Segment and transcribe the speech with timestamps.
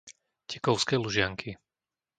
[0.49, 1.57] Tekovské Lužianky